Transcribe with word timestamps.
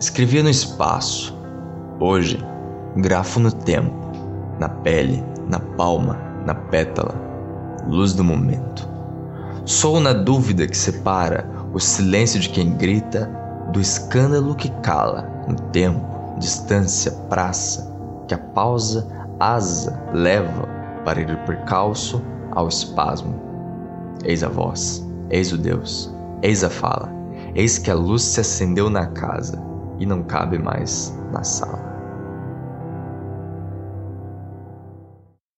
Escrevia 0.00 0.44
no 0.44 0.48
espaço. 0.48 1.36
Hoje, 1.98 2.38
grafo 2.98 3.40
no 3.40 3.50
tempo, 3.50 3.92
na 4.60 4.68
pele, 4.68 5.24
na 5.48 5.58
palma, 5.58 6.16
na 6.46 6.54
pétala, 6.54 7.16
luz 7.84 8.14
do 8.14 8.22
momento. 8.22 8.88
Sou 9.64 9.98
na 9.98 10.12
dúvida 10.12 10.68
que 10.68 10.76
separa 10.76 11.50
o 11.74 11.80
silêncio 11.80 12.38
de 12.38 12.48
quem 12.48 12.76
grita 12.76 13.28
do 13.72 13.80
escândalo 13.80 14.54
que 14.54 14.70
cala 14.82 15.28
no 15.48 15.56
tempo, 15.72 16.38
distância, 16.38 17.10
praça, 17.28 17.92
que 18.28 18.34
a 18.34 18.38
pausa, 18.38 19.04
asa, 19.40 20.00
leva 20.12 20.68
para 21.04 21.20
ir 21.20 21.36
percalço 21.38 22.22
ao 22.52 22.68
espasmo. 22.68 23.34
Eis 24.24 24.44
a 24.44 24.48
voz, 24.48 25.04
eis 25.28 25.50
o 25.50 25.58
Deus, 25.58 26.14
eis 26.40 26.62
a 26.62 26.70
fala, 26.70 27.12
eis 27.56 27.78
que 27.78 27.90
a 27.90 27.94
luz 27.94 28.22
se 28.22 28.40
acendeu 28.40 28.88
na 28.88 29.06
casa 29.06 29.66
e 29.98 30.06
não 30.06 30.22
cabe 30.22 30.58
mais 30.58 31.16
na 31.32 31.42
sala. 31.42 31.87